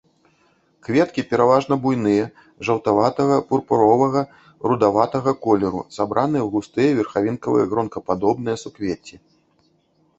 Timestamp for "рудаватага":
4.71-5.31